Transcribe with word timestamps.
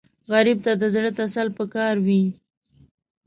غریب 0.31 0.57
ته 0.65 0.71
د 0.81 0.83
زړه 0.93 1.09
تسل 1.19 1.47
پکار 1.57 1.95
وي 2.05 2.23